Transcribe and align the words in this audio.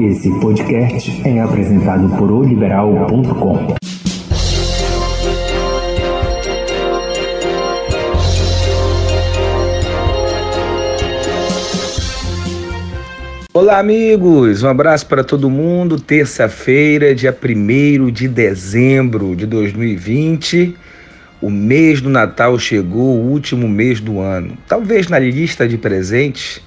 Esse 0.00 0.30
podcast 0.40 1.22
é 1.28 1.40
apresentado 1.40 2.08
por 2.16 2.30
oliberal.com. 2.30 3.74
Olá, 13.52 13.78
amigos! 13.78 14.62
Um 14.62 14.68
abraço 14.68 15.06
para 15.06 15.22
todo 15.22 15.50
mundo. 15.50 16.00
Terça-feira, 16.00 17.14
dia 17.14 17.36
1 17.36 18.10
de 18.10 18.28
dezembro 18.28 19.36
de 19.36 19.46
2020. 19.46 20.76
O 21.44 21.50
mês 21.50 22.00
do 22.00 22.08
Natal 22.08 22.58
chegou, 22.58 23.18
o 23.18 23.30
último 23.30 23.68
mês 23.68 24.00
do 24.00 24.18
ano. 24.18 24.56
Talvez 24.66 25.08
na 25.08 25.18
lista 25.18 25.68
de 25.68 25.76
presentes 25.76 26.58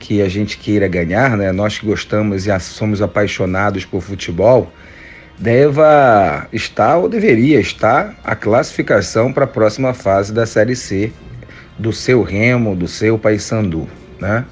que 0.00 0.20
a 0.20 0.28
gente 0.28 0.58
queira 0.58 0.88
ganhar, 0.88 1.36
né? 1.36 1.52
Nós 1.52 1.78
que 1.78 1.86
gostamos 1.86 2.44
e 2.44 2.58
somos 2.58 3.00
apaixonados 3.00 3.84
por 3.84 4.02
futebol, 4.02 4.72
deva 5.38 6.48
estar 6.52 6.96
ou 6.96 7.08
deveria 7.08 7.60
estar 7.60 8.18
a 8.24 8.34
classificação 8.34 9.32
para 9.32 9.44
a 9.44 9.46
próxima 9.46 9.94
fase 9.94 10.32
da 10.32 10.44
Série 10.44 10.74
C 10.74 11.12
do 11.78 11.92
seu 11.92 12.24
Remo, 12.24 12.74
do 12.74 12.88
seu 12.88 13.16
Paysandu, 13.16 13.86
né? 14.20 14.44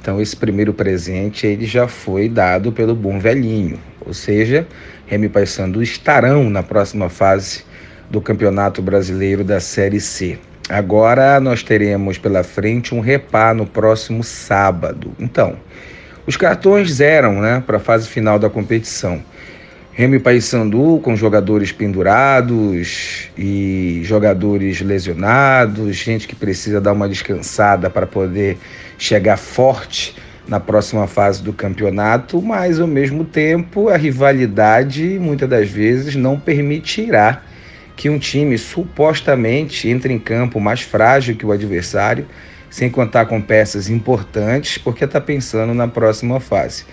Então 0.00 0.22
esse 0.22 0.36
primeiro 0.36 0.72
presente 0.72 1.46
ele 1.46 1.66
já 1.66 1.86
foi 1.86 2.30
dado 2.30 2.72
pelo 2.72 2.94
bom 2.94 3.18
velhinho, 3.18 3.78
ou 4.06 4.14
seja, 4.14 4.66
Remo 5.06 5.26
e 5.26 5.28
Paysandu 5.28 5.82
estarão 5.82 6.48
na 6.48 6.62
próxima 6.62 7.10
fase 7.10 7.67
do 8.10 8.20
Campeonato 8.20 8.80
Brasileiro 8.80 9.44
da 9.44 9.60
Série 9.60 10.00
C. 10.00 10.38
Agora 10.68 11.40
nós 11.40 11.62
teremos 11.62 12.18
pela 12.18 12.42
frente 12.42 12.94
um 12.94 13.00
repá 13.00 13.54
no 13.54 13.66
próximo 13.66 14.22
sábado. 14.22 15.12
Então, 15.18 15.56
os 16.26 16.36
cartões 16.36 17.00
eram 17.00 17.40
né, 17.40 17.62
para 17.66 17.78
a 17.78 17.80
fase 17.80 18.08
final 18.08 18.38
da 18.38 18.50
competição. 18.50 19.22
Remy 19.92 20.20
Paysandu 20.20 21.00
com 21.02 21.16
jogadores 21.16 21.72
pendurados 21.72 23.30
e 23.36 24.02
jogadores 24.04 24.80
lesionados, 24.80 25.96
gente 25.96 26.28
que 26.28 26.36
precisa 26.36 26.80
dar 26.80 26.92
uma 26.92 27.08
descansada 27.08 27.90
para 27.90 28.06
poder 28.06 28.58
chegar 28.96 29.36
forte 29.36 30.14
na 30.46 30.60
próxima 30.60 31.06
fase 31.06 31.42
do 31.42 31.52
campeonato, 31.52 32.40
mas 32.40 32.78
ao 32.78 32.86
mesmo 32.86 33.24
tempo 33.24 33.88
a 33.88 33.96
rivalidade 33.96 35.18
muitas 35.20 35.48
das 35.48 35.68
vezes 35.68 36.14
não 36.14 36.38
permitirá 36.38 37.42
que 37.98 38.08
um 38.08 38.16
time 38.16 38.56
supostamente 38.56 39.88
entre 39.88 40.14
em 40.14 40.20
campo 40.20 40.60
mais 40.60 40.82
frágil 40.82 41.34
que 41.34 41.44
o 41.44 41.50
adversário, 41.50 42.26
sem 42.70 42.88
contar 42.88 43.26
com 43.26 43.42
peças 43.42 43.90
importantes, 43.90 44.78
porque 44.78 45.04
está 45.04 45.20
pensando 45.20 45.74
na 45.74 45.88
próxima 45.88 46.38
fase. 46.38 46.84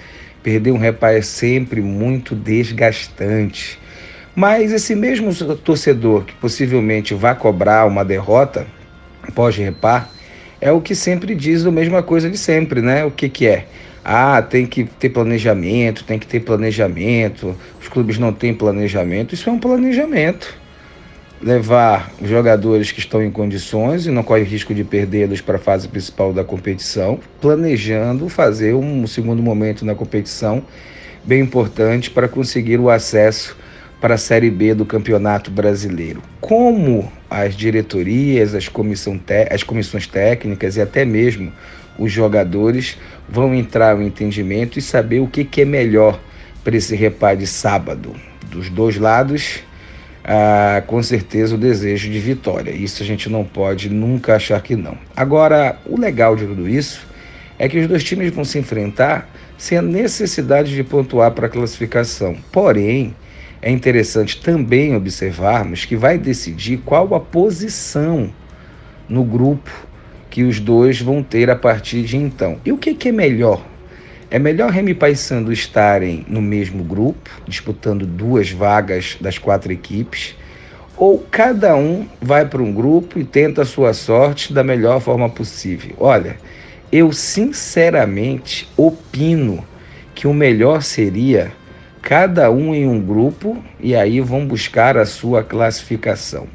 Perder 0.42 0.72
um 0.72 0.80
repá 0.80 1.12
é 1.12 1.22
sempre 1.22 1.80
muito 1.80 2.34
desgastante. 2.34 3.80
Mas 4.36 4.72
esse 4.72 4.96
mesmo 4.96 5.32
torcedor 5.58 6.26
que 6.26 6.34
possivelmente 6.34 7.14
vai 7.14 7.36
cobrar 7.36 7.86
uma 7.86 8.04
derrota 8.04 8.66
pós-repá 9.36 10.10
é 10.60 10.72
o 10.72 10.82
que 10.82 10.96
sempre 10.96 11.36
diz 11.36 11.64
a 11.68 11.72
mesma 11.72 12.02
coisa 12.02 12.32
de 12.32 12.38
sempre, 12.38 12.82
né? 12.82 13.06
O 13.06 13.12
que, 13.12 13.30
que 13.30 13.46
é? 13.46 13.68
Ah, 14.04 14.42
tem 14.42 14.66
que 14.66 14.86
ter 14.86 15.10
planejamento, 15.10 16.04
tem 16.04 16.18
que 16.18 16.26
ter 16.26 16.40
planejamento, 16.40 17.56
os 17.80 17.88
clubes 17.88 18.18
não 18.18 18.34
têm 18.34 18.56
planejamento. 18.56 19.36
Isso 19.36 19.48
é 19.48 19.54
um 19.54 19.60
planejamento 19.60 20.65
levar 21.46 22.12
jogadores 22.24 22.92
que 22.92 23.00
estão 23.00 23.24
em 23.24 23.30
condições 23.30 24.08
e 24.08 24.10
não 24.10 24.24
corre 24.24 24.42
risco 24.42 24.74
de 24.74 24.84
perdê-los 24.84 25.42
para 25.42 25.58
a 25.58 25.60
fase 25.60 25.88
principal 25.88 26.34
da 26.34 26.44
competição, 26.44 27.20
planejando 27.40 28.28
fazer 28.28 28.74
um 28.74 29.06
segundo 29.06 29.44
momento 29.44 29.86
na 29.86 29.94
competição 29.94 30.64
bem 31.24 31.42
importante 31.42 32.10
para 32.10 32.28
conseguir 32.28 32.80
o 32.80 32.90
acesso 32.90 33.56
para 34.02 34.16
a 34.16 34.18
Série 34.18 34.50
B 34.50 34.74
do 34.74 34.88
Campeonato 34.88 35.52
Brasileiro. 35.52 36.20
Como 36.42 37.12
as 37.30 37.56
diretorias, 37.56 38.56
as, 38.56 38.68
comissão 38.68 39.20
as 39.52 39.62
comissões 39.62 40.08
técnicas 40.08 40.78
e 40.78 40.82
até 40.82 41.06
mesmo 41.06 41.54
os 42.00 42.12
jogadores 42.12 42.98
vão 43.30 43.54
entrar 43.54 43.96
no 43.96 44.02
entendimento 44.02 44.80
e 44.80 44.82
saber 44.82 45.20
o 45.20 45.28
que, 45.28 45.44
que 45.44 45.62
é 45.62 45.66
melhor 45.66 46.20
para 46.64 46.76
esse 46.76 46.96
repá 46.96 47.36
de 47.36 47.46
sábado. 47.46 48.16
Dos 48.50 48.68
dois 48.68 48.98
lados, 48.98 49.64
ah, 50.28 50.82
com 50.88 51.02
certeza 51.04 51.54
o 51.54 51.58
desejo 51.58 52.10
de 52.10 52.20
vitória. 52.20 52.72
Isso 52.72 53.04
a 53.04 53.06
gente 53.06 53.30
não 53.30 53.44
pode 53.44 53.90
nunca 53.90 54.36
achar 54.36 54.60
que 54.62 54.76
não. 54.76 54.98
Agora, 55.16 55.78
o 55.86 56.00
legal 56.00 56.36
de 56.36 56.46
tudo 56.48 56.68
isso 56.68 57.06
é 57.60 57.70
que 57.70 57.78
os 57.78 57.88
dois 57.88 58.04
times 58.04 58.34
vão 58.34 58.44
se 58.44 58.58
enfrentar 58.58 59.30
sem 59.56 59.78
a 59.78 59.82
necessidade 59.84 60.74
de 60.74 60.84
pontuar 60.84 61.32
para 61.32 61.46
a 61.46 61.50
classificação. 61.50 62.36
Porém, 62.52 63.16
é 63.62 63.70
interessante 63.70 64.42
também 64.42 64.96
observarmos 64.96 65.86
que 65.86 65.96
vai 65.96 66.18
decidir 66.18 66.78
qual 66.78 67.14
a 67.14 67.20
posição 67.20 68.34
no 69.08 69.24
grupo 69.24 69.72
que 70.30 70.44
os 70.44 70.60
dois 70.60 71.00
vão 71.00 71.22
ter 71.22 71.52
a 71.52 71.56
partir 71.56 72.02
de 72.02 72.18
então. 72.18 72.60
E 72.66 72.72
o 72.72 72.78
que, 72.78 72.96
que 72.96 73.10
é 73.10 73.12
melhor 73.12 73.64
é 74.36 74.40
melhor 74.40 74.70
Remy 74.70 74.92
e 74.92 74.94
Paysandu 74.94 75.54
estarem 75.54 76.26
no 76.28 76.42
mesmo 76.42 76.84
grupo, 76.84 77.30
disputando 77.48 78.06
duas 78.06 78.52
vagas 78.52 79.16
das 79.22 79.38
quatro 79.38 79.72
equipes, 79.72 80.36
ou 80.98 81.20
cada 81.32 81.74
um 81.78 82.06
vai 82.22 82.46
para 82.46 82.62
um 82.62 82.74
grupo 82.74 83.18
e 83.18 83.24
tenta 83.24 83.62
a 83.62 83.66
sua 83.66 83.94
sorte 83.94 84.52
da 84.52 84.62
melhor 84.62 85.00
forma 85.00 85.30
possível? 85.30 85.96
Olha, 85.98 86.36
eu 86.92 87.14
sinceramente 87.14 88.68
opino 88.76 89.66
que 90.14 90.28
o 90.28 90.34
melhor 90.34 90.84
seria 90.84 91.54
cada 92.02 92.52
um 92.52 92.76
em 92.76 92.86
um 92.86 93.00
grupo 93.00 93.64
e 93.80 93.96
aí 93.96 94.20
vão 94.20 94.46
buscar 94.46 94.98
a 94.98 95.06
sua 95.06 95.46
classificação. 95.46 96.46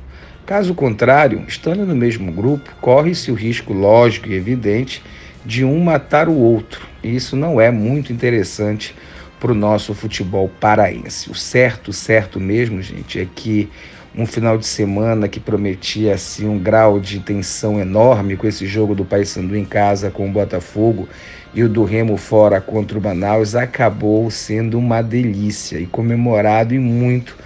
Caso 0.45 0.75
contrário, 0.75 1.43
estando 1.49 1.87
no 1.87 1.97
mesmo 1.97 2.31
grupo, 2.31 2.77
corre-se 2.79 3.31
o 3.31 3.35
risco 3.35 3.73
lógico 3.73 4.29
e 4.29 4.35
evidente 4.35 5.03
de 5.45 5.65
um 5.65 5.81
matar 5.81 6.29
o 6.29 6.37
outro. 6.37 6.87
E 7.03 7.15
isso 7.15 7.37
não 7.37 7.61
é 7.61 7.71
muito 7.71 8.13
interessante 8.13 8.95
para 9.39 9.53
o 9.53 9.55
nosso 9.55 9.95
futebol 9.95 10.51
paraense. 10.61 11.31
O 11.31 11.35
certo, 11.35 11.93
certo 11.93 12.39
mesmo, 12.39 12.83
gente, 12.83 13.19
é 13.19 13.27
que 13.35 13.71
um 14.15 14.27
final 14.27 14.59
de 14.59 14.67
semana 14.67 15.29
que 15.29 15.39
prometia 15.39 16.15
assim 16.15 16.49
um 16.49 16.59
grau 16.59 16.99
de 16.99 17.21
tensão 17.21 17.81
enorme 17.81 18.37
com 18.37 18.47
esse 18.47 18.67
jogo 18.67 18.95
do 18.95 19.05
Paysandu 19.05 19.57
em 19.57 19.65
casa 19.65 20.11
com 20.11 20.29
o 20.29 20.33
Botafogo 20.33 21.09
e 21.55 21.63
o 21.63 21.69
do 21.69 21.85
Remo 21.85 22.17
fora 22.17 22.61
contra 22.61 22.99
o 22.99 23.03
Manaus 23.03 23.55
acabou 23.55 24.29
sendo 24.31 24.79
uma 24.79 25.01
delícia 25.01 25.79
e 25.79 25.87
comemorado 25.87 26.75
e 26.75 26.79
muito 26.79 27.37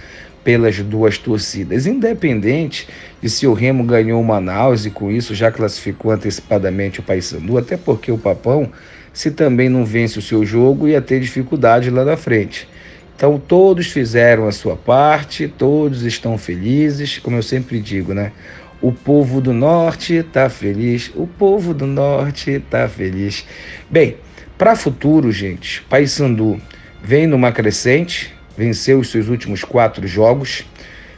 pelas 0.45 0.77
duas 0.77 1.17
torcidas, 1.17 1.87
independente 1.87 2.87
de 3.19 3.27
se 3.27 3.47
o 3.47 3.53
Remo 3.53 3.83
ganhou 3.83 4.21
o 4.21 4.23
Manaus 4.23 4.85
e 4.85 4.91
com 4.91 5.11
isso 5.11 5.33
já 5.33 5.51
classificou 5.51 6.11
antecipadamente 6.11 6.99
o 6.99 7.03
Paysandu, 7.03 7.57
até 7.57 7.75
porque 7.75 8.11
o 8.11 8.17
Papão, 8.17 8.71
se 9.11 9.31
também 9.31 9.69
não 9.69 9.83
vence 9.83 10.19
o 10.19 10.21
seu 10.21 10.45
jogo, 10.45 10.87
ia 10.87 11.01
ter 11.01 11.19
dificuldade 11.19 11.89
lá 11.89 12.05
na 12.05 12.15
frente. 12.15 12.69
Então 13.15 13.39
todos 13.39 13.87
fizeram 13.87 14.47
a 14.47 14.51
sua 14.51 14.75
parte, 14.75 15.47
todos 15.47 16.03
estão 16.03 16.37
felizes, 16.37 17.17
como 17.17 17.37
eu 17.37 17.43
sempre 17.43 17.79
digo, 17.79 18.13
né? 18.13 18.31
O 18.79 18.91
povo 18.91 19.41
do 19.41 19.51
norte 19.51 20.13
está 20.13 20.47
feliz, 20.47 21.11
o 21.15 21.25
povo 21.25 21.73
do 21.73 21.87
norte 21.87 22.51
está 22.51 22.87
feliz. 22.87 23.47
Bem, 23.89 24.17
para 24.59 24.75
futuro, 24.75 25.31
gente, 25.31 25.81
Paysandu 25.89 26.61
vem 27.01 27.25
numa 27.25 27.51
crescente, 27.51 28.35
venceu 28.57 28.99
os 28.99 29.09
seus 29.09 29.27
últimos 29.27 29.63
quatro 29.63 30.07
jogos, 30.07 30.65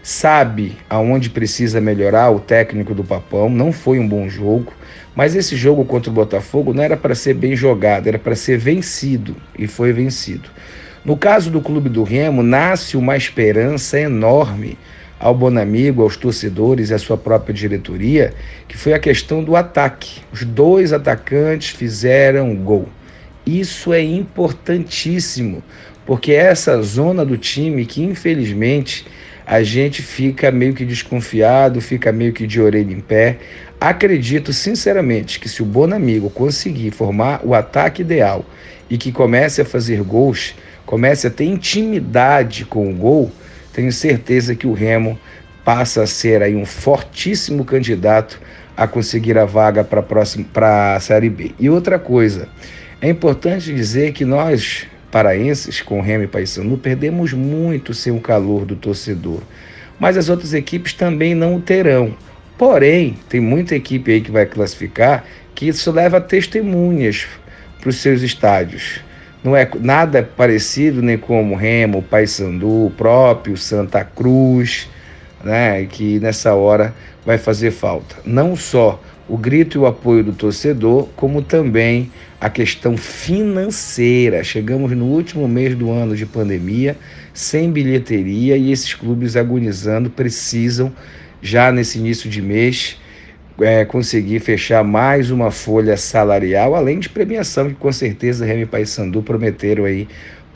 sabe 0.01 0.77
aonde 0.89 1.29
precisa 1.29 1.81
melhorar 1.81 2.31
o 2.31 2.39
técnico 2.39 2.95
do 2.95 3.03
Papão. 3.03 3.49
Não 3.49 3.71
foi 3.71 3.99
um 3.99 4.07
bom 4.07 4.29
jogo, 4.29 4.71
mas 5.15 5.35
esse 5.35 5.55
jogo 5.55 5.83
contra 5.83 6.09
o 6.09 6.13
Botafogo 6.13 6.73
não 6.73 6.83
era 6.83 6.95
para 6.95 7.15
ser 7.15 7.33
bem 7.33 7.55
jogado, 7.55 8.07
era 8.07 8.19
para 8.19 8.35
ser 8.35 8.57
vencido 8.57 9.35
e 9.57 9.67
foi 9.67 9.91
vencido. 9.91 10.49
No 11.03 11.17
caso 11.17 11.49
do 11.49 11.61
Clube 11.61 11.89
do 11.89 12.03
Remo, 12.03 12.43
nasce 12.43 12.97
uma 12.97 13.15
esperança 13.15 13.99
enorme 13.99 14.77
ao 15.19 15.33
Bonamigo, 15.33 16.03
aos 16.03 16.15
torcedores 16.15 16.89
e 16.89 16.93
à 16.93 16.99
sua 16.99 17.17
própria 17.17 17.53
diretoria, 17.53 18.33
que 18.67 18.77
foi 18.77 18.93
a 18.93 18.99
questão 18.99 19.43
do 19.43 19.55
ataque. 19.55 20.21
Os 20.31 20.43
dois 20.43 20.93
atacantes 20.93 21.69
fizeram 21.69 22.55
gol. 22.55 22.87
Isso 23.45 23.93
é 23.93 24.01
importantíssimo, 24.01 25.63
porque 26.07 26.31
é 26.31 26.37
essa 26.37 26.81
zona 26.81 27.25
do 27.25 27.37
time 27.37 27.85
que 27.85 28.01
infelizmente 28.01 29.05
a 29.45 29.61
gente 29.61 30.01
fica 30.01 30.49
meio 30.51 30.73
que 30.73 30.85
desconfiado, 30.85 31.81
fica 31.81 32.11
meio 32.11 32.33
que 32.33 32.47
de 32.47 32.61
orelha 32.61 32.91
em 32.91 32.99
pé. 32.99 33.37
Acredito 33.79 34.51
sinceramente 34.51 35.39
que 35.39 35.47
se 35.47 35.61
o 35.61 35.65
Bonamigo 35.65 36.29
conseguir 36.29 36.91
formar 36.91 37.41
o 37.43 37.53
ataque 37.53 38.01
ideal 38.01 38.45
e 38.89 38.97
que 38.97 39.11
comece 39.11 39.61
a 39.61 39.65
fazer 39.65 40.01
gols, 40.01 40.55
comece 40.85 41.27
a 41.27 41.29
ter 41.29 41.45
intimidade 41.45 42.65
com 42.65 42.89
o 42.89 42.95
gol, 42.95 43.31
tenho 43.73 43.91
certeza 43.91 44.55
que 44.55 44.65
o 44.65 44.73
Remo 44.73 45.19
passa 45.63 46.03
a 46.03 46.07
ser 46.07 46.41
aí 46.41 46.55
um 46.55 46.65
fortíssimo 46.65 47.65
candidato 47.65 48.39
a 48.75 48.87
conseguir 48.87 49.37
a 49.37 49.45
vaga 49.45 49.83
para 49.83 50.95
a 50.95 50.99
Série 50.99 51.29
B. 51.29 51.51
E 51.59 51.69
outra 51.69 51.99
coisa, 51.99 52.47
é 53.01 53.09
importante 53.09 53.73
dizer 53.73 54.13
que 54.13 54.23
nós, 54.23 54.87
paraenses, 55.17 55.81
com 55.81 55.99
Remy 55.99 56.25
e 56.25 56.27
Paysandu, 56.27 56.77
perdemos 56.77 57.33
muito 57.33 57.91
sem 57.91 58.13
o 58.13 58.21
calor 58.21 58.65
do 58.65 58.75
torcedor. 58.75 59.41
Mas 59.99 60.15
as 60.15 60.29
outras 60.29 60.53
equipes 60.53 60.93
também 60.93 61.33
não 61.33 61.55
o 61.55 61.59
terão. 61.59 62.15
Porém, 62.55 63.17
tem 63.27 63.41
muita 63.41 63.75
equipe 63.75 64.11
aí 64.11 64.21
que 64.21 64.29
vai 64.29 64.45
classificar 64.45 65.25
que 65.55 65.67
isso 65.67 65.91
leva 65.91 66.21
testemunhas 66.21 67.25
para 67.81 67.89
os 67.89 67.95
seus 67.95 68.21
estádios. 68.21 68.99
Não 69.43 69.55
é 69.57 69.67
nada 69.79 70.21
parecido 70.21 71.01
nem 71.01 71.17
como 71.17 71.55
Remo, 71.55 72.03
Paysandu, 72.03 72.93
próprio 72.95 73.57
Santa 73.57 74.03
Cruz, 74.03 74.87
né, 75.43 75.85
que 75.85 76.19
nessa 76.19 76.53
hora 76.53 76.93
vai 77.25 77.37
fazer 77.37 77.71
falta. 77.71 78.15
Não 78.25 78.55
só 78.55 78.99
o 79.27 79.37
grito 79.37 79.77
e 79.77 79.79
o 79.79 79.85
apoio 79.85 80.23
do 80.23 80.31
torcedor, 80.31 81.07
como 81.15 81.41
também 81.41 82.09
a 82.39 82.49
questão 82.49 82.95
financeira. 82.95 84.43
Chegamos 84.43 84.91
no 84.91 85.05
último 85.05 85.47
mês 85.47 85.75
do 85.75 85.91
ano 85.91 86.15
de 86.15 86.25
pandemia, 86.25 86.95
sem 87.33 87.71
bilheteria, 87.71 88.55
e 88.55 88.71
esses 88.71 88.93
clubes 88.93 89.35
agonizando 89.35 90.09
precisam, 90.09 90.93
já 91.41 91.71
nesse 91.71 91.99
início 91.99 92.29
de 92.29 92.41
mês, 92.41 92.97
é, 93.59 93.83
conseguir 93.85 94.39
fechar 94.39 94.83
mais 94.83 95.31
uma 95.31 95.49
folha 95.49 95.97
salarial, 95.97 96.75
além 96.75 96.99
de 96.99 97.09
premiação 97.09 97.69
que 97.69 97.75
com 97.75 97.91
certeza 97.91 98.45
Remy 98.45 98.67
Paysandu 98.67 99.21
prometeram 99.23 99.85
aí 99.85 100.07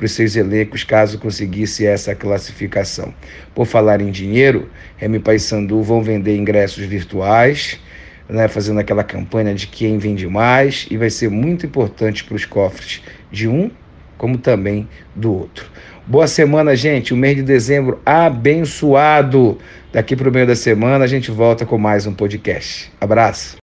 para 0.01 0.07
os 0.07 0.13
seus 0.13 0.35
elencos 0.35 0.83
caso 0.83 1.19
conseguisse 1.19 1.85
essa 1.85 2.15
classificação. 2.15 3.13
Por 3.53 3.67
falar 3.67 4.01
em 4.01 4.09
dinheiro, 4.09 4.67
Remy 4.97 5.19
Paysandu 5.19 5.83
vão 5.83 6.01
vender 6.01 6.35
ingressos 6.35 6.83
virtuais, 6.85 7.79
né, 8.27 8.47
fazendo 8.47 8.79
aquela 8.79 9.03
campanha 9.03 9.53
de 9.53 9.67
quem 9.67 9.99
vende 9.99 10.27
mais 10.27 10.87
e 10.89 10.97
vai 10.97 11.11
ser 11.11 11.29
muito 11.29 11.67
importante 11.67 12.23
para 12.23 12.33
os 12.33 12.45
cofres 12.45 13.03
de 13.31 13.47
um 13.47 13.69
como 14.17 14.39
também 14.39 14.89
do 15.15 15.31
outro. 15.31 15.69
Boa 16.07 16.27
semana, 16.27 16.75
gente. 16.75 17.13
O 17.13 17.17
mês 17.17 17.35
de 17.35 17.43
dezembro 17.43 18.01
abençoado. 18.03 19.59
Daqui 19.93 20.15
para 20.15 20.29
o 20.29 20.31
meio 20.31 20.47
da 20.47 20.55
semana 20.55 21.05
a 21.05 21.07
gente 21.07 21.29
volta 21.29 21.63
com 21.63 21.77
mais 21.77 22.07
um 22.07 22.13
podcast. 22.13 22.91
Abraço. 22.99 23.59